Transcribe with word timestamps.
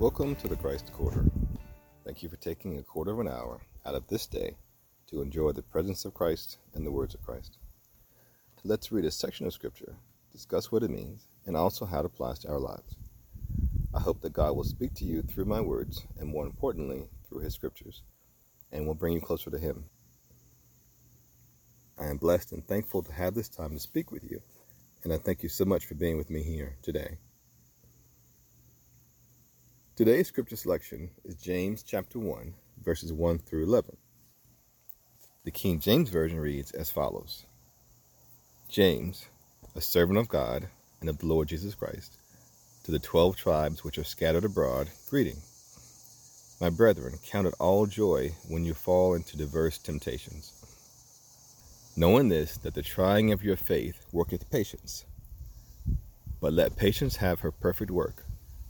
Welcome 0.00 0.34
to 0.36 0.48
the 0.48 0.56
Christ 0.56 0.90
Quarter. 0.94 1.26
Thank 2.06 2.22
you 2.22 2.30
for 2.30 2.36
taking 2.36 2.78
a 2.78 2.82
quarter 2.82 3.10
of 3.10 3.20
an 3.20 3.28
hour 3.28 3.60
out 3.84 3.94
of 3.94 4.06
this 4.06 4.26
day 4.26 4.56
to 5.10 5.20
enjoy 5.20 5.52
the 5.52 5.60
presence 5.60 6.06
of 6.06 6.14
Christ 6.14 6.56
and 6.72 6.86
the 6.86 6.90
words 6.90 7.12
of 7.12 7.20
Christ. 7.20 7.58
Let's 8.64 8.90
read 8.90 9.04
a 9.04 9.10
section 9.10 9.46
of 9.46 9.52
Scripture, 9.52 9.96
discuss 10.32 10.72
what 10.72 10.84
it 10.84 10.90
means, 10.90 11.28
and 11.44 11.54
also 11.54 11.84
how 11.84 12.00
it 12.00 12.06
applies 12.06 12.38
to 12.38 12.48
our 12.48 12.58
lives. 12.58 12.96
I 13.92 14.00
hope 14.00 14.22
that 14.22 14.32
God 14.32 14.56
will 14.56 14.64
speak 14.64 14.94
to 14.94 15.04
you 15.04 15.20
through 15.20 15.44
my 15.44 15.60
words, 15.60 16.06
and 16.18 16.30
more 16.30 16.46
importantly, 16.46 17.10
through 17.28 17.40
His 17.40 17.52
Scriptures, 17.52 18.00
and 18.72 18.86
will 18.86 18.94
bring 18.94 19.12
you 19.12 19.20
closer 19.20 19.50
to 19.50 19.58
Him. 19.58 19.84
I 21.98 22.06
am 22.06 22.16
blessed 22.16 22.52
and 22.52 22.66
thankful 22.66 23.02
to 23.02 23.12
have 23.12 23.34
this 23.34 23.50
time 23.50 23.72
to 23.72 23.78
speak 23.78 24.10
with 24.10 24.24
you, 24.24 24.40
and 25.04 25.12
I 25.12 25.18
thank 25.18 25.42
you 25.42 25.50
so 25.50 25.66
much 25.66 25.84
for 25.84 25.94
being 25.94 26.16
with 26.16 26.30
me 26.30 26.42
here 26.42 26.78
today. 26.80 27.18
Today's 30.00 30.28
scripture 30.28 30.56
selection 30.56 31.10
is 31.26 31.34
James 31.34 31.82
chapter 31.82 32.18
1, 32.18 32.54
verses 32.82 33.12
1 33.12 33.38
through 33.40 33.64
11. 33.64 33.98
The 35.44 35.50
King 35.50 35.78
James 35.78 36.08
Version 36.08 36.40
reads 36.40 36.70
as 36.70 36.90
follows 36.90 37.44
James, 38.66 39.26
a 39.76 39.80
servant 39.82 40.18
of 40.18 40.26
God 40.26 40.68
and 41.02 41.10
of 41.10 41.18
the 41.18 41.26
Lord 41.26 41.48
Jesus 41.48 41.74
Christ, 41.74 42.16
to 42.84 42.90
the 42.90 42.98
twelve 42.98 43.36
tribes 43.36 43.84
which 43.84 43.98
are 43.98 44.04
scattered 44.04 44.46
abroad, 44.46 44.88
greeting. 45.10 45.36
My 46.62 46.70
brethren, 46.70 47.18
count 47.26 47.48
it 47.48 47.54
all 47.58 47.84
joy 47.84 48.30
when 48.48 48.64
you 48.64 48.72
fall 48.72 49.12
into 49.12 49.36
diverse 49.36 49.76
temptations, 49.76 50.54
knowing 51.94 52.30
this, 52.30 52.56
that 52.56 52.72
the 52.72 52.80
trying 52.80 53.32
of 53.32 53.44
your 53.44 53.56
faith 53.56 54.06
worketh 54.12 54.50
patience. 54.50 55.04
But 56.40 56.54
let 56.54 56.78
patience 56.78 57.16
have 57.16 57.40
her 57.40 57.52
perfect 57.52 57.90
work 57.90 58.24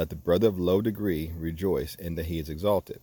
Let 0.00 0.08
the 0.08 0.16
brother 0.16 0.48
of 0.48 0.58
low 0.58 0.80
degree 0.80 1.30
rejoice 1.36 1.94
in 1.94 2.14
that 2.14 2.24
he 2.24 2.38
is 2.38 2.48
exalted, 2.48 3.02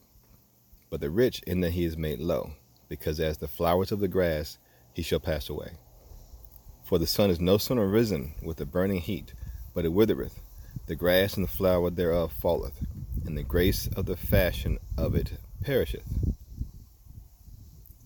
but 0.89 0.99
the 0.99 1.11
rich 1.11 1.43
in 1.45 1.61
that 1.61 1.73
he 1.73 1.83
is 1.83 1.95
made 1.95 2.17
low, 2.17 2.53
because 2.89 3.19
as 3.19 3.37
the 3.37 3.47
flowers 3.47 3.91
of 3.91 3.99
the 3.99 4.07
grass 4.07 4.57
he 4.93 5.03
shall 5.03 5.19
pass 5.19 5.47
away. 5.47 5.73
For 6.83 6.97
the 6.97 7.05
sun 7.05 7.29
is 7.29 7.39
no 7.39 7.59
sooner 7.59 7.85
risen 7.85 8.33
with 8.41 8.59
a 8.61 8.65
burning 8.65 9.01
heat, 9.01 9.35
but 9.75 9.85
it 9.85 9.93
withereth, 9.93 10.41
the 10.87 10.95
grass 10.95 11.35
and 11.35 11.43
the 11.43 11.51
flower 11.51 11.91
thereof 11.91 12.31
falleth, 12.31 12.83
and 13.27 13.37
the 13.37 13.43
grace 13.43 13.87
of 13.95 14.07
the 14.07 14.17
fashion 14.17 14.79
of 14.97 15.13
it 15.13 15.33
perisheth. 15.61 16.33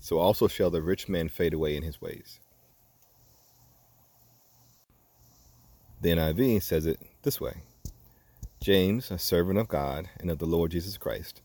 So 0.01 0.19
also 0.19 0.49
shall 0.49 0.69
the 0.69 0.81
rich 0.81 1.07
man 1.07 1.29
fade 1.29 1.53
away 1.53 1.77
in 1.77 1.83
his 1.83 2.01
ways. 2.01 2.41
The 6.01 6.09
NIV 6.09 6.61
says 6.61 6.85
it 6.85 6.99
this 7.23 7.39
way 7.39 7.63
James, 8.61 9.09
a 9.09 9.17
servant 9.17 9.57
of 9.57 9.67
God 9.67 10.07
and 10.19 10.29
of 10.29 10.37
the 10.37 10.45
Lord 10.45 10.69
Jesus 10.69 10.95
Christ, 10.95 11.41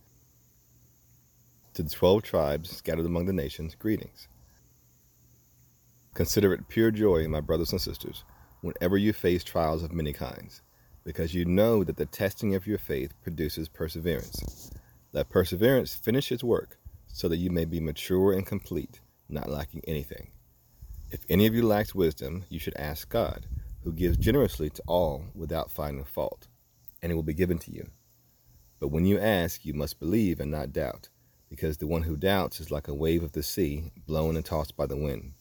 to 1.73 1.83
the 1.83 1.89
twelve 1.89 2.23
tribes 2.23 2.77
scattered 2.77 3.07
among 3.07 3.25
the 3.25 3.33
nations, 3.33 3.75
greetings. 3.75 4.29
Consider 6.13 6.53
it 6.53 6.69
pure 6.69 6.91
joy, 6.91 7.27
my 7.27 7.41
brothers 7.41 7.73
and 7.73 7.81
sisters, 7.81 8.23
whenever 8.61 8.99
you 8.99 9.15
face 9.15 9.43
trials 9.43 9.83
of 9.83 9.95
many 9.95 10.13
kinds, 10.13 10.61
because 11.05 11.35
you 11.35 11.47
know 11.47 11.83
that 11.85 11.97
the 11.97 12.05
testing 12.05 12.55
of 12.55 12.67
your 12.67 12.77
faith 12.77 13.15
produces 13.23 13.67
perseverance. 13.67 14.71
Let 15.15 15.31
perseverance 15.31 15.95
finish 15.95 16.31
its 16.31 16.45
work, 16.45 16.79
so 17.07 17.29
that 17.29 17.39
you 17.39 17.49
may 17.51 17.65
be 17.65 17.81
mature 17.81 18.35
and 18.35 18.45
complete, 18.45 19.01
not 19.31 19.49
lacking 19.49 19.81
anything. 19.89 20.33
If 21.11 21.21
any 21.31 21.47
of 21.47 21.55
you 21.55 21.67
lacks 21.67 21.95
wisdom, 21.95 22.45
you 22.51 22.59
should 22.59 22.77
ask 22.77 23.09
God, 23.09 23.47
who 23.85 23.93
gives 23.95 24.19
generously 24.19 24.69
to 24.69 24.83
all 24.87 25.25
without 25.35 25.71
finding 25.71 26.05
fault 26.05 26.49
and 27.03 27.13
it 27.13 27.15
will 27.15 27.23
be 27.23 27.35
given 27.35 27.59
to 27.59 27.73
you. 27.73 27.91
But 28.79 28.89
when 28.89 29.07
you 29.07 29.19
ask, 29.19 29.65
you 29.65 29.75
must 29.75 29.99
believe 29.99 30.41
and 30.41 30.51
not 30.51 30.73
doubt, 30.73 31.09
because 31.49 31.79
the 31.79 31.87
one 31.87 32.03
who 32.03 32.17
doubts 32.17 32.61
is 32.61 32.71
like 32.71 32.89
a 32.89 32.95
wave 32.95 33.23
of 33.23 33.33
the 33.33 33.43
sea, 33.43 33.93
blown 34.07 34.37
and 34.37 34.45
tossed 34.45 34.77
by 34.77 34.87
the 34.87 34.97
wind. 34.97 35.33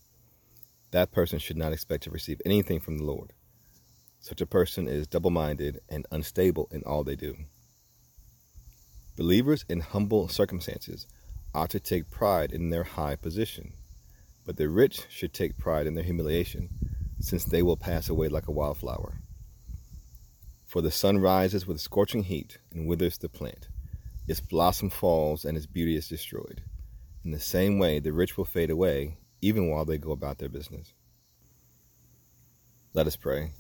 That 0.92 1.12
person 1.12 1.40
should 1.40 1.58
not 1.58 1.74
expect 1.74 2.04
to 2.04 2.12
receive 2.12 2.42
anything 2.46 2.80
from 2.80 2.98
the 2.98 3.04
Lord. 3.04 3.34
Such 4.20 4.42
a 4.42 4.46
person 4.46 4.88
is 4.88 5.08
double 5.08 5.32
minded 5.32 5.82
and 5.90 6.06
unstable 6.12 6.70
in 6.72 6.84
all 6.84 7.04
they 7.04 7.16
do. 7.16 7.36
Believers 9.16 9.66
in 9.70 9.82
humble 9.82 10.28
circumstances 10.28 11.08
ought 11.54 11.70
to 11.70 11.80
take 11.80 12.10
pride 12.10 12.52
in 12.52 12.70
their 12.70 12.84
high 12.84 13.16
position, 13.16 13.74
but 14.46 14.58
the 14.58 14.70
rich 14.70 15.02
should 15.10 15.34
take 15.34 15.58
pride 15.58 15.88
in 15.88 15.94
their 15.94 16.04
humiliation, 16.04 16.70
since 17.20 17.46
they 17.46 17.62
will 17.62 17.78
pass 17.78 18.10
away 18.10 18.28
like 18.28 18.48
a 18.48 18.52
wildflower. 18.52 19.20
For 20.76 20.82
the 20.82 20.92
sun 20.92 21.20
rises 21.20 21.66
with 21.66 21.80
scorching 21.80 22.24
heat 22.24 22.58
and 22.74 22.86
withers 22.86 23.18
the 23.18 23.30
plant. 23.30 23.70
Its 24.28 24.42
blossom 24.42 24.90
falls 24.90 25.46
and 25.46 25.56
its 25.56 25.66
beauty 25.66 25.96
is 25.96 26.10
destroyed. 26.10 26.64
In 27.24 27.32
the 27.32 27.40
same 27.40 27.80
way, 27.80 28.00
the 28.00 28.12
rich 28.12 28.36
will 28.36 28.44
fade 28.44 28.70
away 28.70 29.16
even 29.42 29.70
while 29.70 29.86
they 29.86 29.98
go 29.98 30.12
about 30.12 30.38
their 30.38 30.50
business. 30.50 30.94
Let 32.94 33.08
us 33.08 33.16
pray. 33.16 33.54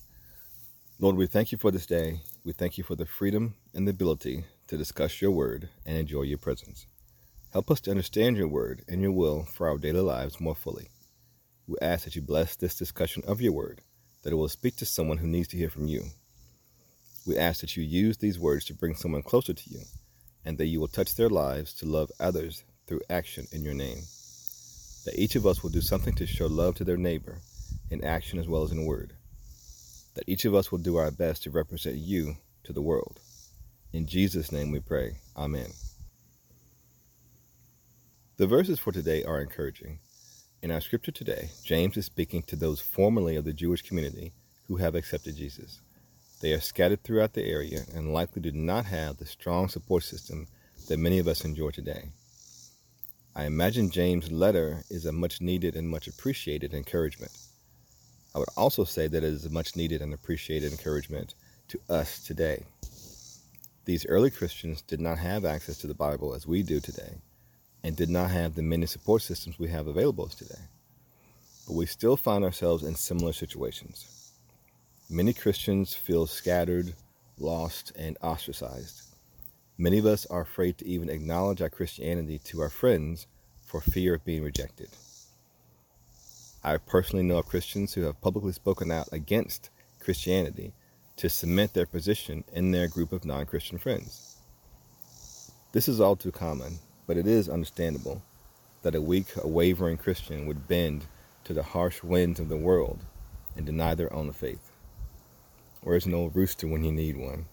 Lord, 0.99 1.15
we 1.15 1.25
thank 1.25 1.53
you 1.53 1.57
for 1.57 1.71
this 1.71 1.85
day. 1.85 2.19
We 2.43 2.51
thank 2.51 2.77
you 2.77 2.83
for 2.83 2.97
the 2.97 3.05
freedom 3.05 3.55
and 3.73 3.87
the 3.87 3.91
ability 3.91 4.43
to 4.67 4.75
discuss 4.75 5.21
your 5.21 5.31
word 5.31 5.69
and 5.85 5.95
enjoy 5.95 6.23
your 6.23 6.37
presence. 6.37 6.85
Help 7.53 7.71
us 7.71 7.79
to 7.79 7.91
understand 7.91 8.35
your 8.35 8.49
word 8.49 8.83
and 8.89 9.01
your 9.01 9.13
will 9.13 9.45
for 9.45 9.69
our 9.69 9.77
daily 9.77 10.01
lives 10.01 10.41
more 10.41 10.53
fully. 10.53 10.89
We 11.65 11.77
ask 11.81 12.03
that 12.03 12.17
you 12.17 12.21
bless 12.21 12.57
this 12.57 12.77
discussion 12.77 13.23
of 13.25 13.39
your 13.39 13.53
word, 13.53 13.79
that 14.23 14.33
it 14.33 14.35
will 14.35 14.49
speak 14.49 14.75
to 14.75 14.85
someone 14.85 15.19
who 15.19 15.27
needs 15.27 15.47
to 15.47 15.57
hear 15.57 15.69
from 15.69 15.87
you 15.87 16.07
we 17.25 17.37
ask 17.37 17.61
that 17.61 17.75
you 17.75 17.83
use 17.83 18.17
these 18.17 18.39
words 18.39 18.65
to 18.65 18.73
bring 18.73 18.95
someone 18.95 19.23
closer 19.23 19.53
to 19.53 19.69
you, 19.69 19.81
and 20.43 20.57
that 20.57 20.67
you 20.67 20.79
will 20.79 20.87
touch 20.87 21.15
their 21.15 21.29
lives 21.29 21.73
to 21.75 21.85
love 21.85 22.11
others 22.19 22.63
through 22.87 23.01
action 23.09 23.47
in 23.51 23.63
your 23.63 23.73
name. 23.73 23.99
That 25.05 25.17
each 25.17 25.35
of 25.35 25.45
us 25.45 25.63
will 25.63 25.71
do 25.71 25.81
something 25.81 26.13
to 26.15 26.25
show 26.25 26.47
love 26.47 26.75
to 26.75 26.83
their 26.83 26.97
neighbor 26.97 27.39
in 27.89 28.03
action 28.03 28.39
as 28.39 28.47
well 28.47 28.63
as 28.63 28.71
in 28.71 28.85
word. 28.85 29.13
That 30.15 30.27
each 30.27 30.45
of 30.45 30.55
us 30.55 30.71
will 30.71 30.79
do 30.79 30.95
our 30.95 31.11
best 31.11 31.43
to 31.43 31.51
represent 31.51 31.97
you 31.97 32.37
to 32.63 32.73
the 32.73 32.81
world. 32.81 33.19
In 33.93 34.05
Jesus' 34.05 34.51
name 34.51 34.71
we 34.71 34.79
pray. 34.79 35.17
Amen. 35.37 35.67
The 38.37 38.47
verses 38.47 38.79
for 38.79 38.91
today 38.91 39.23
are 39.23 39.39
encouraging. 39.39 39.99
In 40.61 40.71
our 40.71 40.81
scripture 40.81 41.11
today, 41.11 41.49
James 41.63 41.95
is 41.95 42.05
speaking 42.05 42.43
to 42.43 42.55
those 42.55 42.81
formerly 42.81 43.35
of 43.35 43.45
the 43.45 43.53
Jewish 43.53 43.81
community 43.81 44.33
who 44.67 44.77
have 44.77 44.95
accepted 44.95 45.37
Jesus. 45.37 45.81
They 46.45 46.53
are 46.53 46.61
scattered 46.61 47.01
throughout 47.01 47.33
the 47.33 47.43
area 47.43 47.85
and 47.95 48.13
likely 48.13 48.39
do 48.39 48.51
not 48.51 48.85
have 48.85 49.17
the 49.17 49.25
strong 49.25 49.67
support 49.67 50.03
system 50.03 50.45
that 50.87 50.99
many 50.99 51.17
of 51.17 51.27
us 51.27 51.43
enjoy 51.43 51.71
today. 51.71 52.09
I 53.35 53.45
imagine 53.45 53.89
James' 53.89 54.31
letter 54.31 54.83
is 54.91 55.07
a 55.07 55.11
much 55.11 55.41
needed 55.41 55.75
and 55.75 55.89
much 55.89 56.07
appreciated 56.07 56.71
encouragement. 56.71 57.31
I 58.35 58.37
would 58.37 58.49
also 58.55 58.83
say 58.83 59.07
that 59.07 59.23
it 59.23 59.33
is 59.33 59.45
a 59.45 59.49
much 59.49 59.75
needed 59.75 60.03
and 60.03 60.13
appreciated 60.13 60.71
encouragement 60.71 61.33
to 61.69 61.79
us 61.89 62.19
today. 62.23 62.61
These 63.85 64.05
early 64.05 64.29
Christians 64.29 64.83
did 64.83 65.01
not 65.01 65.17
have 65.17 65.45
access 65.45 65.79
to 65.79 65.87
the 65.87 65.95
Bible 65.95 66.35
as 66.35 66.45
we 66.45 66.61
do 66.61 66.79
today, 66.79 67.15
and 67.83 67.95
did 67.95 68.11
not 68.11 68.29
have 68.29 68.53
the 68.53 68.61
many 68.61 68.85
support 68.85 69.23
systems 69.23 69.57
we 69.57 69.69
have 69.69 69.87
available 69.87 70.27
today. 70.27 70.61
But 71.65 71.73
we 71.73 71.87
still 71.87 72.15
find 72.17 72.43
ourselves 72.43 72.83
in 72.83 72.93
similar 72.93 73.33
situations. 73.33 74.14
Many 75.09 75.33
Christians 75.33 75.93
feel 75.93 76.25
scattered, 76.25 76.95
lost, 77.37 77.91
and 77.95 78.17
ostracized. 78.23 79.03
Many 79.77 79.99
of 79.99 80.07
us 80.07 80.25
are 80.25 80.41
afraid 80.41 80.79
to 80.79 80.87
even 80.87 81.09
acknowledge 81.09 81.61
our 81.61 81.69
Christianity 81.69 82.39
to 82.45 82.61
our 82.61 82.71
friends 82.71 83.27
for 83.61 83.81
fear 83.81 84.15
of 84.15 84.25
being 84.25 84.41
rejected. 84.41 84.89
I 86.63 86.77
personally 86.77 87.23
know 87.23 87.37
of 87.37 87.45
Christians 87.45 87.93
who 87.93 88.01
have 88.01 88.19
publicly 88.19 88.51
spoken 88.51 88.91
out 88.91 89.07
against 89.11 89.69
Christianity 89.99 90.73
to 91.17 91.29
cement 91.29 91.75
their 91.75 91.85
position 91.85 92.43
in 92.51 92.71
their 92.71 92.87
group 92.87 93.11
of 93.11 93.25
non 93.25 93.45
Christian 93.45 93.77
friends. 93.77 94.37
This 95.71 95.87
is 95.87 96.01
all 96.01 96.15
too 96.15 96.31
common, 96.31 96.79
but 97.05 97.15
it 97.15 97.27
is 97.27 97.47
understandable 97.47 98.23
that 98.81 98.95
a 98.95 99.01
weak, 99.01 99.27
a 99.37 99.47
wavering 99.47 99.97
Christian 99.97 100.47
would 100.47 100.67
bend 100.67 101.05
to 101.43 101.53
the 101.53 101.61
harsh 101.61 102.01
winds 102.01 102.39
of 102.39 102.49
the 102.49 102.57
world 102.57 103.05
and 103.55 103.67
deny 103.67 103.93
their 103.93 104.11
own 104.11 104.31
faith. 104.31 104.71
Where's 105.85 106.07
no 106.07 106.31
rooster 106.33 106.67
when 106.67 106.83
you 106.83 106.91
need 106.91 107.15
one? 107.15 107.45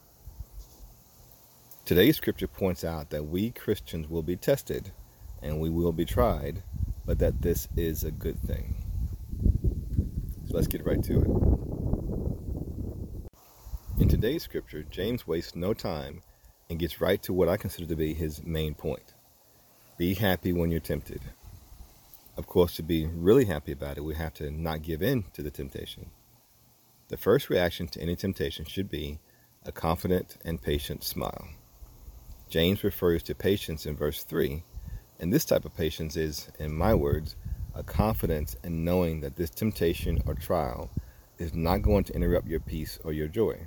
Today's 1.85 2.17
scripture 2.17 2.49
points 2.49 2.83
out 2.83 3.11
that 3.11 3.27
we 3.27 3.51
Christians 3.51 4.09
will 4.09 4.23
be 4.23 4.37
tested 4.37 4.91
and 5.43 5.61
we 5.61 5.69
will 5.69 5.93
be 5.93 6.07
tried, 6.07 6.63
but 7.05 7.19
that 7.19 7.43
this 7.43 7.69
is 7.77 8.05
a 8.05 8.11
good 8.11 8.41
thing. 8.41 8.75
So 10.49 10.55
let's 10.55 10.67
get 10.67 10.87
right 10.87 11.05
to 11.05 11.21
it. 11.21 11.29
In 14.01 14.09
today's 14.09 14.45
scripture, 14.45 14.83
James 14.85 15.27
wastes 15.27 15.55
no 15.55 15.75
time 15.75 16.23
and 16.71 16.79
gets 16.79 17.03
right 17.03 17.23
to 17.25 17.35
what 17.35 17.51
I 17.51 17.59
consider 17.59 17.87
to 17.87 17.97
be 17.97 18.15
his 18.15 18.43
main 18.43 18.73
point. 18.73 19.13
Be 19.99 20.15
happy 20.15 20.55
when 20.55 20.71
you're 20.71 20.81
tempted. 20.81 21.21
Of 22.39 22.47
course, 22.47 22.77
to 22.77 22.83
be 22.83 23.05
really 23.05 23.45
happy 23.45 23.73
about 23.73 23.99
it, 23.99 24.05
we 24.05 24.15
have 24.15 24.33
to 24.35 24.51
not 24.51 24.81
give 24.81 25.03
in 25.03 25.25
to 25.35 25.43
the 25.43 25.51
temptation. 25.51 26.07
The 27.13 27.19
first 27.19 27.51
reaction 27.51 27.89
to 27.89 28.01
any 28.01 28.17
temptation 28.17 28.65
should 28.65 28.89
be 28.89 29.19
a 29.67 29.71
confident 29.71 30.39
and 30.47 30.63
patient 30.63 31.05
smile. 31.05 31.47
James 32.49 32.83
refers 32.83 33.23
to 33.25 33.35
patience 33.35 33.85
in 33.85 33.95
verse 33.95 34.25
3, 34.25 34.65
and 35.21 35.31
this 35.31 35.45
type 35.45 35.67
of 35.67 35.77
patience 35.77 36.17
is, 36.17 36.49
in 36.59 36.75
my 36.75 36.95
words, 36.95 37.37
a 37.75 37.83
confidence 37.83 38.57
in 38.65 38.87
knowing 38.87 39.21
that 39.21 39.37
this 39.37 39.51
temptation 39.51 40.23
or 40.25 40.33
trial 40.33 40.91
is 41.37 41.53
not 41.53 41.83
going 41.83 42.05
to 42.05 42.15
interrupt 42.15 42.49
your 42.49 42.61
peace 42.61 42.99
or 43.05 43.13
your 43.13 43.29
joy. 43.29 43.59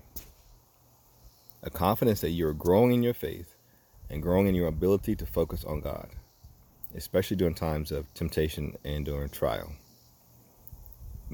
A 1.62 1.70
confidence 1.70 2.22
that 2.22 2.32
you 2.32 2.48
are 2.48 2.54
growing 2.54 2.94
in 2.94 3.04
your 3.04 3.14
faith 3.14 3.54
and 4.10 4.24
growing 4.24 4.48
in 4.48 4.56
your 4.56 4.70
ability 4.70 5.16
to 5.18 5.26
focus 5.28 5.64
on 5.64 5.82
God, 5.82 6.10
especially 6.96 7.38
during 7.38 7.54
times 7.54 7.92
of 7.92 8.12
temptation 8.16 8.76
and 8.84 9.06
during 9.06 9.30
trial. 9.30 9.72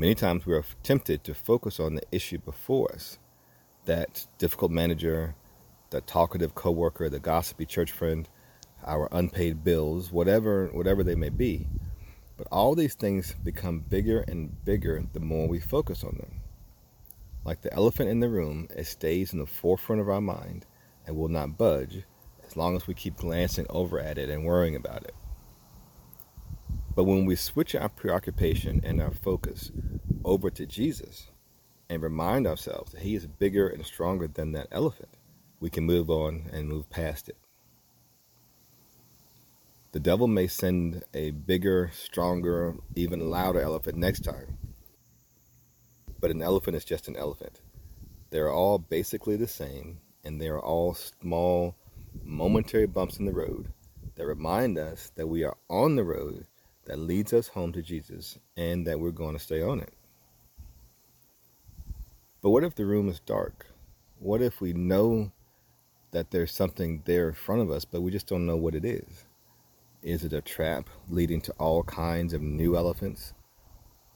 Many 0.01 0.15
times 0.15 0.47
we 0.47 0.55
are 0.55 0.65
tempted 0.81 1.23
to 1.25 1.35
focus 1.35 1.79
on 1.79 1.93
the 1.93 2.01
issue 2.11 2.39
before 2.39 2.91
us 2.91 3.19
that 3.85 4.25
difficult 4.39 4.71
manager, 4.71 5.35
the 5.91 6.01
talkative 6.01 6.55
coworker, 6.55 7.07
the 7.07 7.19
gossipy 7.19 7.67
church 7.67 7.91
friend, 7.91 8.27
our 8.83 9.07
unpaid 9.11 9.63
bills, 9.63 10.11
whatever 10.11 10.71
whatever 10.73 11.03
they 11.03 11.13
may 11.13 11.29
be. 11.29 11.67
But 12.35 12.47
all 12.51 12.73
these 12.73 12.95
things 12.95 13.35
become 13.43 13.81
bigger 13.81 14.21
and 14.21 14.65
bigger 14.65 15.05
the 15.13 15.19
more 15.19 15.47
we 15.47 15.59
focus 15.59 16.03
on 16.03 16.15
them. 16.15 16.41
Like 17.45 17.61
the 17.61 17.71
elephant 17.71 18.09
in 18.09 18.21
the 18.21 18.29
room, 18.29 18.69
it 18.75 18.87
stays 18.87 19.33
in 19.33 19.37
the 19.37 19.45
forefront 19.45 20.01
of 20.01 20.09
our 20.09 20.19
mind 20.19 20.65
and 21.05 21.15
will 21.15 21.29
not 21.29 21.59
budge 21.59 22.05
as 22.43 22.57
long 22.57 22.75
as 22.75 22.87
we 22.87 22.95
keep 22.95 23.17
glancing 23.17 23.67
over 23.69 23.99
at 23.99 24.17
it 24.17 24.31
and 24.31 24.45
worrying 24.45 24.75
about 24.75 25.03
it. 25.03 25.13
But 26.93 27.05
when 27.05 27.25
we 27.25 27.35
switch 27.35 27.73
our 27.73 27.89
preoccupation 27.89 28.81
and 28.83 29.01
our 29.01 29.11
focus 29.11 29.71
over 30.25 30.49
to 30.49 30.65
Jesus 30.65 31.29
and 31.89 32.03
remind 32.03 32.45
ourselves 32.45 32.91
that 32.91 33.01
He 33.01 33.15
is 33.15 33.27
bigger 33.27 33.67
and 33.67 33.85
stronger 33.85 34.27
than 34.27 34.51
that 34.53 34.67
elephant, 34.71 35.09
we 35.59 35.69
can 35.69 35.85
move 35.85 36.09
on 36.09 36.49
and 36.51 36.67
move 36.67 36.89
past 36.89 37.29
it. 37.29 37.37
The 39.93 39.99
devil 39.99 40.27
may 40.27 40.47
send 40.47 41.03
a 41.13 41.31
bigger, 41.31 41.91
stronger, 41.93 42.75
even 42.95 43.29
louder 43.29 43.61
elephant 43.61 43.97
next 43.97 44.23
time. 44.23 44.57
But 46.19 46.31
an 46.31 46.41
elephant 46.41 46.77
is 46.77 46.85
just 46.85 47.07
an 47.07 47.17
elephant. 47.17 47.61
They're 48.29 48.51
all 48.51 48.77
basically 48.77 49.35
the 49.35 49.47
same, 49.47 49.99
and 50.23 50.41
they 50.41 50.47
are 50.47 50.61
all 50.61 50.93
small, 50.93 51.75
momentary 52.23 52.85
bumps 52.85 53.17
in 53.17 53.25
the 53.25 53.33
road 53.33 53.73
that 54.15 54.25
remind 54.25 54.77
us 54.77 55.11
that 55.15 55.27
we 55.27 55.43
are 55.43 55.57
on 55.69 55.95
the 55.95 56.03
road 56.03 56.45
that 56.85 56.99
leads 56.99 57.33
us 57.33 57.49
home 57.49 57.71
to 57.73 57.81
Jesus 57.81 58.37
and 58.57 58.85
that 58.87 58.99
we're 58.99 59.11
going 59.11 59.33
to 59.33 59.43
stay 59.43 59.61
on 59.61 59.79
it. 59.79 59.93
But 62.41 62.49
what 62.49 62.63
if 62.63 62.75
the 62.75 62.85
room 62.85 63.07
is 63.07 63.19
dark? 63.19 63.67
What 64.19 64.41
if 64.41 64.61
we 64.61 64.73
know 64.73 65.31
that 66.11 66.31
there's 66.31 66.51
something 66.51 67.03
there 67.05 67.29
in 67.29 67.35
front 67.35 67.61
of 67.61 67.69
us, 67.69 67.85
but 67.85 68.01
we 68.01 68.11
just 68.11 68.27
don't 68.27 68.45
know 68.45 68.57
what 68.57 68.75
it 68.75 68.83
is? 68.83 69.25
Is 70.01 70.23
it 70.23 70.33
a 70.33 70.41
trap 70.41 70.89
leading 71.09 71.41
to 71.41 71.51
all 71.53 71.83
kinds 71.83 72.33
of 72.33 72.41
new 72.41 72.75
elephants? 72.75 73.33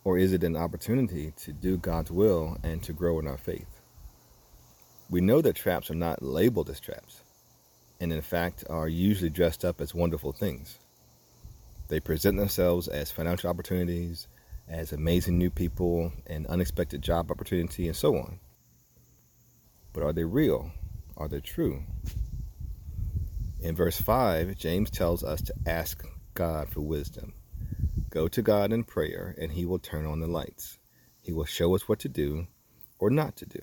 Or 0.04 0.18
is 0.18 0.34
it 0.34 0.44
an 0.44 0.56
opportunity 0.56 1.34
to 1.38 1.54
do 1.54 1.78
God's 1.78 2.12
will 2.12 2.58
and 2.64 2.82
to 2.84 2.94
grow 2.94 3.20
in 3.20 3.28
our 3.28 3.38
faith? 3.38 3.82
We 5.10 5.22
know 5.22 5.42
that 5.42 5.56
traps 5.56 5.92
are 5.92 5.96
not 5.96 6.24
labeled 6.24 6.70
as 6.70 6.80
traps, 6.80 7.22
and 8.00 8.12
in 8.12 8.22
fact 8.22 8.64
are 8.70 8.88
usually 8.88 9.30
dressed 9.30 9.64
up 9.64 9.80
as 9.80 9.94
wonderful 9.94 10.32
things. 10.32 10.80
They 11.88 12.00
present 12.00 12.38
themselves 12.38 12.88
as 12.88 13.12
financial 13.12 13.50
opportunities, 13.50 14.28
as 14.68 14.92
amazing 14.92 15.38
new 15.38 15.52
people, 15.52 16.12
an 16.28 16.48
unexpected 16.48 17.02
job 17.02 17.30
opportunity, 17.30 17.88
and 17.88 17.96
so 17.96 18.16
on. 18.16 18.40
But 19.94 20.04
are 20.04 20.14
they 20.14 20.24
real? 20.24 20.72
Are 21.16 21.28
they 21.28 21.40
true? 21.40 21.84
In 23.60 23.76
verse 23.76 24.00
5, 24.00 24.58
James 24.58 24.90
tells 24.90 25.24
us 25.24 25.42
to 25.44 25.54
ask 25.66 26.04
God 26.34 26.70
for 26.70 26.82
wisdom. 26.82 27.34
Go 28.10 28.28
to 28.28 28.42
God 28.42 28.74
in 28.74 28.84
prayer, 28.84 29.36
and 29.40 29.52
He 29.52 29.66
will 29.66 29.80
turn 29.80 30.06
on 30.06 30.20
the 30.20 30.28
lights. 30.28 30.80
He 31.22 31.32
will 31.32 31.46
show 31.46 31.76
us 31.76 31.88
what 31.88 32.00
to 32.00 32.10
do 32.10 32.48
or 33.00 33.10
not 33.10 33.36
to 33.38 33.46
do. 33.46 33.60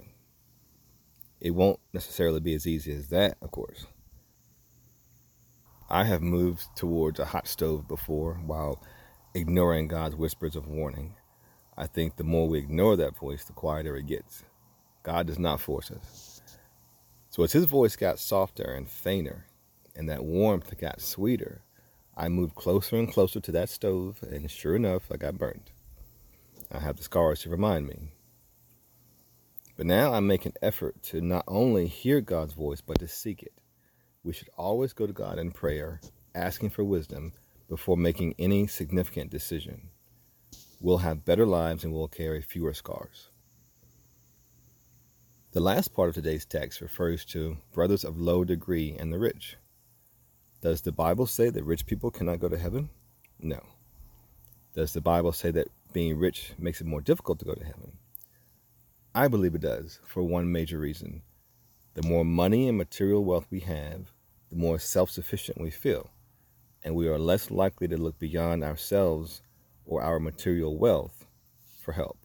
It 1.41 1.51
won't 1.51 1.81
necessarily 1.93 2.41
be 2.41 2.55
as 2.55 2.67
easy 2.67 2.95
as 2.95 3.09
that, 3.09 3.37
of 3.43 3.51
course. 3.51 3.87
I 5.95 6.05
have 6.05 6.23
moved 6.23 6.75
towards 6.75 7.21
a 7.21 7.27
hot 7.27 7.47
stove 7.47 7.87
before 7.87 8.41
while 8.47 8.83
ignoring 9.35 9.89
God's 9.89 10.17
whispers 10.17 10.57
of 10.57 10.67
warning. 10.67 11.17
I 11.77 11.87
think 11.87 12.17
the 12.17 12.25
more 12.25 12.49
we 12.49 12.61
ignore 12.61 12.97
that 12.97 13.19
voice, 13.19 13.45
the 13.45 13.53
quieter 13.53 13.95
it 13.97 14.07
gets. 14.07 14.43
God 15.03 15.27
does 15.27 15.39
not 15.39 15.61
force 15.61 15.91
us. 15.91 16.41
So 17.29 17.43
as 17.43 17.53
his 17.53 17.67
voice 17.67 17.95
got 17.95 18.19
softer 18.19 18.73
and 18.73 18.89
fainter, 18.89 19.45
and 19.95 20.09
that 20.09 20.25
warmth 20.25 20.75
got 20.79 21.03
sweeter, 21.03 21.61
I 22.17 22.31
moved 22.31 22.55
closer 22.55 22.97
and 22.97 23.13
closer 23.13 23.41
to 23.41 23.53
that 23.53 23.69
stove, 23.69 24.23
and 24.23 24.51
sure 24.51 24.75
enough, 24.75 25.13
I 25.13 25.19
got 25.19 25.37
burned. 25.37 25.73
I 26.71 26.79
have 26.79 26.97
the 26.97 27.03
scars 27.03 27.43
to 27.43 27.51
remind 27.51 27.87
me. 27.87 28.15
But 29.77 29.85
now 29.85 30.15
I 30.15 30.21
make 30.21 30.47
an 30.47 30.55
effort 30.63 31.03
to 31.03 31.21
not 31.21 31.45
only 31.47 31.87
hear 31.87 32.23
God's 32.23 32.55
voice, 32.55 32.81
but 32.81 32.99
to 33.01 33.09
seek 33.09 33.43
it 33.43 33.53
we 34.25 34.33
should 34.33 34.49
always 34.57 34.93
go 34.93 35.07
to 35.07 35.13
God 35.13 35.39
in 35.39 35.51
prayer, 35.51 36.01
asking 36.35 36.71
for 36.71 36.85
wisdom 36.85 37.33
before 37.69 37.97
making 37.97 38.35
any 38.39 38.67
significant 38.67 39.31
decision. 39.31 39.91
We'll 40.81 40.99
have 40.99 41.25
better 41.25 41.47
lives 41.47 41.85
and 41.85 41.93
we'll 41.93 42.09
carry 42.09 42.43
fewer 42.43 42.75
scars. 42.75 43.31
The 45.53 45.61
last 45.61 45.93
part 45.93 46.09
of 46.09 46.15
today's 46.15 46.45
text 46.45 46.81
refers 46.81 47.25
to 47.27 47.59
brothers 47.73 48.05
of 48.05 48.19
low 48.19 48.45
degree 48.45 48.97
and 48.99 49.13
the 49.13 49.19
rich. 49.19 49.57
Does 50.61 50.81
the 50.81 50.93
Bible 50.93 51.27
say 51.27 51.51
that 51.51 51.65
rich 51.65 51.85
people 51.87 52.11
cannot 52.11 52.41
go 52.41 52.49
to 52.49 52.57
heaven? 52.57 52.91
No. 53.41 53.61
Does 54.75 54.93
the 54.93 55.01
Bible 55.01 55.33
say 55.33 55.51
that 55.51 55.69
being 55.93 56.17
rich 56.17 56.53
makes 56.59 56.81
it 56.81 56.87
more 56.87 57.01
difficult 57.01 57.39
to 57.41 57.45
go 57.45 57.55
to 57.55 57.65
heaven? 57.65 57.99
I 59.15 59.29
believe 59.29 59.55
it 59.55 59.61
does, 59.61 60.01
for 60.07 60.23
one 60.23 60.51
major 60.51 60.79
reason. 60.79 61.23
The 61.95 62.03
more 62.03 62.25
money 62.25 62.69
and 62.69 62.79
material 62.79 63.23
wealth 63.23 63.47
we 63.51 63.61
have, 63.61 64.12
the 64.53 64.59
more 64.59 64.79
self 64.79 65.11
sufficient 65.11 65.59
we 65.59 65.71
feel, 65.71 66.11
and 66.83 66.95
we 66.95 67.09
are 67.09 67.19
less 67.19 67.51
likely 67.51 67.89
to 67.89 67.97
look 67.97 68.19
beyond 68.19 68.63
ourselves 68.63 69.41
or 69.87 70.03
our 70.03 70.21
material 70.21 70.77
wealth 70.77 71.25
for 71.81 71.93
help. 71.93 72.19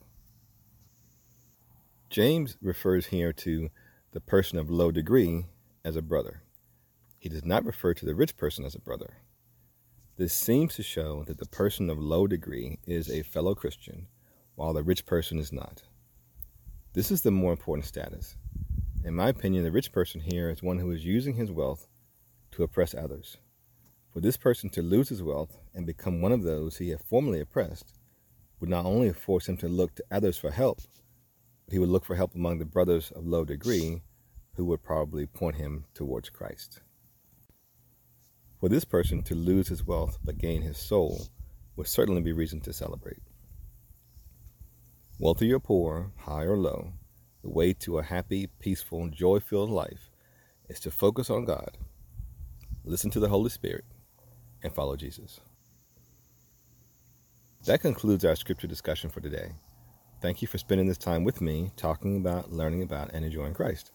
James 2.09 2.57
refers 2.61 3.07
here 3.07 3.31
to 3.31 3.69
the 4.11 4.19
person 4.19 4.59
of 4.59 4.69
low 4.69 4.91
degree 4.91 5.45
as 5.85 5.95
a 5.95 6.01
brother. 6.01 6.41
He 7.17 7.29
does 7.29 7.45
not 7.45 7.63
refer 7.63 7.93
to 7.93 8.05
the 8.05 8.13
rich 8.13 8.35
person 8.35 8.65
as 8.65 8.75
a 8.75 8.81
brother. 8.81 9.13
This 10.17 10.33
seems 10.33 10.75
to 10.75 10.83
show 10.83 11.23
that 11.27 11.37
the 11.37 11.45
person 11.45 11.89
of 11.89 11.97
low 11.97 12.27
degree 12.27 12.77
is 12.85 13.09
a 13.09 13.23
fellow 13.23 13.55
Christian, 13.55 14.07
while 14.55 14.73
the 14.73 14.83
rich 14.83 15.05
person 15.05 15.39
is 15.39 15.53
not. 15.53 15.83
This 16.91 17.09
is 17.09 17.21
the 17.21 17.31
more 17.31 17.51
important 17.51 17.85
status. 17.85 18.35
In 19.05 19.15
my 19.15 19.29
opinion, 19.29 19.63
the 19.63 19.71
rich 19.71 19.93
person 19.93 20.19
here 20.19 20.49
is 20.49 20.61
one 20.61 20.79
who 20.79 20.91
is 20.91 21.05
using 21.05 21.35
his 21.35 21.51
wealth 21.51 21.87
to 22.57 22.63
oppress 22.63 22.95
others. 22.95 23.37
For 24.11 24.19
this 24.19 24.35
person 24.35 24.71
to 24.71 24.81
lose 24.81 25.09
his 25.09 25.21
wealth 25.21 25.59
and 25.75 25.85
become 25.85 26.21
one 26.21 26.31
of 26.31 26.41
those 26.41 26.77
he 26.77 26.89
had 26.89 27.01
formerly 27.01 27.39
oppressed 27.39 27.93
would 28.59 28.69
not 28.69 28.83
only 28.83 29.13
force 29.13 29.47
him 29.47 29.57
to 29.57 29.67
look 29.67 29.93
to 29.93 30.03
others 30.09 30.39
for 30.39 30.49
help, 30.49 30.81
but 31.65 31.73
he 31.73 31.77
would 31.77 31.89
look 31.89 32.03
for 32.03 32.15
help 32.15 32.33
among 32.33 32.57
the 32.57 32.65
brothers 32.65 33.11
of 33.11 33.27
low 33.27 33.45
degree 33.45 34.01
who 34.55 34.65
would 34.65 34.81
probably 34.81 35.27
point 35.27 35.57
him 35.57 35.85
towards 35.93 36.31
Christ. 36.31 36.81
For 38.59 38.69
this 38.69 38.85
person 38.85 39.21
to 39.23 39.35
lose 39.35 39.67
his 39.67 39.85
wealth 39.85 40.17
but 40.23 40.39
gain 40.39 40.63
his 40.63 40.79
soul 40.79 41.27
would 41.75 41.87
certainly 41.87 42.21
be 42.21 42.33
reason 42.33 42.59
to 42.61 42.73
celebrate. 42.73 43.21
Wealthy 45.19 45.53
or 45.53 45.59
poor, 45.59 46.11
high 46.17 46.45
or 46.45 46.57
low, 46.57 46.93
the 47.43 47.49
way 47.49 47.73
to 47.73 47.99
a 47.99 48.03
happy, 48.03 48.47
peaceful, 48.59 49.09
joy 49.09 49.39
filled 49.39 49.69
life 49.69 50.09
is 50.67 50.79
to 50.79 50.89
focus 50.89 51.29
on 51.29 51.45
God, 51.45 51.77
listen 52.87 53.09
to 53.11 53.19
the 53.19 53.29
Holy 53.29 53.49
Spirit, 53.49 53.85
and 54.63 54.73
follow 54.73 54.95
Jesus. 54.95 55.39
That 57.65 57.81
concludes 57.81 58.23
our 58.23 58.35
scripture 58.35 58.67
discussion 58.67 59.09
for 59.09 59.19
today. 59.19 59.51
Thank 60.21 60.41
you 60.41 60.47
for 60.47 60.57
spending 60.57 60.87
this 60.87 60.97
time 60.97 61.23
with 61.23 61.41
me 61.41 61.71
talking 61.75 62.17
about, 62.17 62.51
learning 62.51 62.81
about, 62.81 63.11
and 63.13 63.25
enjoying 63.25 63.53
Christ. 63.53 63.91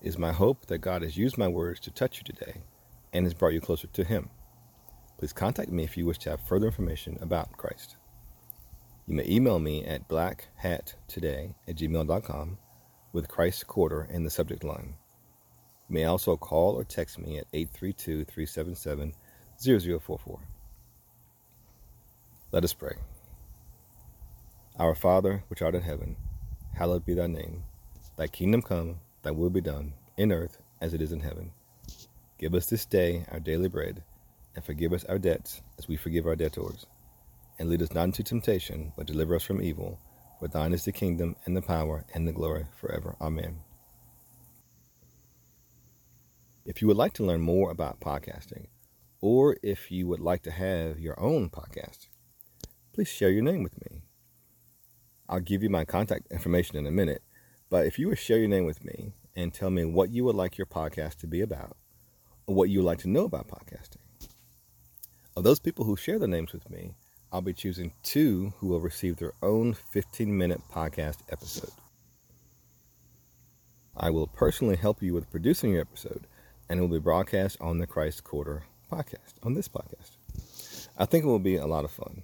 It 0.00 0.08
is 0.08 0.18
my 0.18 0.32
hope 0.32 0.66
that 0.66 0.78
God 0.78 1.02
has 1.02 1.16
used 1.16 1.38
my 1.38 1.48
words 1.48 1.80
to 1.80 1.90
touch 1.90 2.18
you 2.18 2.24
today 2.24 2.62
and 3.12 3.24
has 3.26 3.34
brought 3.34 3.52
you 3.52 3.60
closer 3.60 3.86
to 3.88 4.04
Him. 4.04 4.30
Please 5.18 5.32
contact 5.32 5.70
me 5.70 5.84
if 5.84 5.96
you 5.96 6.06
wish 6.06 6.18
to 6.18 6.30
have 6.30 6.40
further 6.40 6.66
information 6.66 7.18
about 7.20 7.56
Christ. 7.56 7.96
You 9.06 9.14
may 9.14 9.26
email 9.28 9.58
me 9.58 9.84
at 9.84 10.08
blackhattoday 10.08 11.54
at 11.68 11.76
gmail.com 11.76 12.58
with 13.12 13.28
Christ 13.28 13.66
Quarter 13.66 14.08
in 14.10 14.24
the 14.24 14.30
subject 14.30 14.64
line. 14.64 14.94
May 15.88 16.04
also 16.04 16.36
call 16.36 16.74
or 16.74 16.84
text 16.84 17.18
me 17.18 17.38
at 17.38 17.46
832 17.52 18.24
377 18.24 19.14
0044. 19.58 20.40
Let 22.52 22.64
us 22.64 22.72
pray. 22.72 22.94
Our 24.78 24.94
Father, 24.94 25.44
which 25.48 25.62
art 25.62 25.74
in 25.74 25.82
heaven, 25.82 26.16
hallowed 26.74 27.04
be 27.04 27.14
thy 27.14 27.26
name. 27.26 27.64
Thy 28.16 28.26
kingdom 28.26 28.62
come, 28.62 29.00
thy 29.22 29.30
will 29.30 29.50
be 29.50 29.60
done, 29.60 29.94
in 30.16 30.32
earth 30.32 30.58
as 30.80 30.94
it 30.94 31.02
is 31.02 31.12
in 31.12 31.20
heaven. 31.20 31.52
Give 32.38 32.54
us 32.54 32.66
this 32.66 32.86
day 32.86 33.24
our 33.30 33.40
daily 33.40 33.68
bread, 33.68 34.02
and 34.54 34.64
forgive 34.64 34.92
us 34.92 35.04
our 35.04 35.18
debts 35.18 35.62
as 35.78 35.88
we 35.88 35.96
forgive 35.96 36.26
our 36.26 36.36
debtors. 36.36 36.86
And 37.58 37.68
lead 37.68 37.82
us 37.82 37.92
not 37.92 38.04
into 38.04 38.22
temptation, 38.22 38.92
but 38.96 39.06
deliver 39.06 39.36
us 39.36 39.44
from 39.44 39.62
evil. 39.62 39.98
For 40.40 40.48
thine 40.48 40.72
is 40.72 40.84
the 40.84 40.92
kingdom, 40.92 41.36
and 41.44 41.56
the 41.56 41.62
power, 41.62 42.04
and 42.14 42.26
the 42.26 42.32
glory 42.32 42.66
forever. 42.80 43.16
Amen. 43.20 43.60
If 46.66 46.80
you 46.80 46.88
would 46.88 46.96
like 46.96 47.12
to 47.14 47.24
learn 47.24 47.42
more 47.42 47.70
about 47.70 48.00
podcasting, 48.00 48.68
or 49.20 49.58
if 49.62 49.90
you 49.90 50.06
would 50.06 50.20
like 50.20 50.42
to 50.44 50.50
have 50.50 50.98
your 50.98 51.18
own 51.20 51.50
podcast, 51.50 52.08
please 52.94 53.06
share 53.06 53.28
your 53.28 53.42
name 53.42 53.62
with 53.62 53.78
me. 53.82 54.00
I'll 55.28 55.40
give 55.40 55.62
you 55.62 55.68
my 55.68 55.84
contact 55.84 56.32
information 56.32 56.78
in 56.78 56.86
a 56.86 56.90
minute, 56.90 57.22
but 57.68 57.86
if 57.86 57.98
you 57.98 58.08
would 58.08 58.18
share 58.18 58.38
your 58.38 58.48
name 58.48 58.64
with 58.64 58.82
me 58.82 59.12
and 59.36 59.52
tell 59.52 59.68
me 59.68 59.84
what 59.84 60.10
you 60.10 60.24
would 60.24 60.36
like 60.36 60.56
your 60.56 60.66
podcast 60.66 61.16
to 61.16 61.26
be 61.26 61.42
about, 61.42 61.76
or 62.46 62.54
what 62.54 62.70
you 62.70 62.78
would 62.78 62.86
like 62.86 63.00
to 63.00 63.10
know 63.10 63.24
about 63.24 63.48
podcasting, 63.48 63.98
of 65.36 65.44
those 65.44 65.60
people 65.60 65.84
who 65.84 65.96
share 65.96 66.18
their 66.18 66.28
names 66.28 66.54
with 66.54 66.70
me, 66.70 66.94
I'll 67.30 67.42
be 67.42 67.52
choosing 67.52 67.92
two 68.02 68.54
who 68.56 68.68
will 68.68 68.80
receive 68.80 69.16
their 69.16 69.34
own 69.42 69.74
15 69.74 70.34
minute 70.34 70.62
podcast 70.72 71.18
episode. 71.30 71.72
I 73.94 74.08
will 74.08 74.28
personally 74.28 74.76
help 74.76 75.02
you 75.02 75.12
with 75.12 75.30
producing 75.30 75.72
your 75.72 75.82
episode 75.82 76.26
and 76.68 76.78
it 76.78 76.82
will 76.82 76.88
be 76.88 76.98
broadcast 76.98 77.56
on 77.60 77.78
the 77.78 77.86
Christ 77.86 78.24
Quarter 78.24 78.64
podcast, 78.90 79.34
on 79.42 79.54
this 79.54 79.68
podcast. 79.68 80.16
I 80.96 81.04
think 81.04 81.24
it 81.24 81.28
will 81.28 81.38
be 81.38 81.56
a 81.56 81.66
lot 81.66 81.84
of 81.84 81.90
fun. 81.90 82.22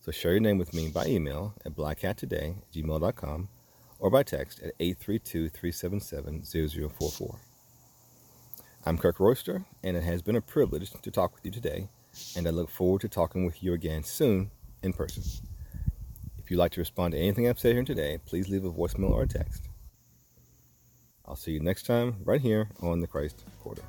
So 0.00 0.10
share 0.10 0.32
your 0.32 0.40
name 0.40 0.58
with 0.58 0.74
me 0.74 0.88
by 0.88 1.06
email 1.06 1.54
at 1.64 1.76
blackhattoday 1.76 2.58
at 2.58 2.72
gmail.com 2.72 3.48
or 3.98 4.10
by 4.10 4.24
text 4.24 4.60
at 4.60 4.78
832-377-0044. 4.78 7.38
I'm 8.84 8.98
Kirk 8.98 9.20
Royster, 9.20 9.64
and 9.84 9.96
it 9.96 10.02
has 10.02 10.22
been 10.22 10.34
a 10.34 10.40
privilege 10.40 10.90
to 10.90 11.10
talk 11.12 11.32
with 11.34 11.44
you 11.44 11.52
today, 11.52 11.88
and 12.36 12.48
I 12.48 12.50
look 12.50 12.68
forward 12.68 13.02
to 13.02 13.08
talking 13.08 13.46
with 13.46 13.62
you 13.62 13.74
again 13.74 14.02
soon 14.02 14.50
in 14.82 14.92
person. 14.92 15.22
If 16.38 16.50
you'd 16.50 16.56
like 16.56 16.72
to 16.72 16.80
respond 16.80 17.12
to 17.12 17.18
anything 17.18 17.48
I've 17.48 17.60
said 17.60 17.74
here 17.74 17.84
today, 17.84 18.18
please 18.26 18.48
leave 18.48 18.64
a 18.64 18.72
voicemail 18.72 19.10
or 19.10 19.22
a 19.22 19.28
text. 19.28 19.68
I'll 21.26 21.36
see 21.36 21.52
you 21.52 21.60
next 21.60 21.86
time 21.86 22.16
right 22.24 22.40
here 22.40 22.68
on 22.82 23.00
the 23.00 23.06
Christ 23.06 23.44
Quarter. 23.60 23.82